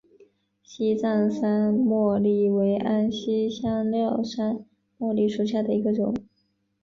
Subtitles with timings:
[0.63, 4.65] 西藏山茉莉为安息香科山
[4.97, 6.11] 茉莉属下的一个种。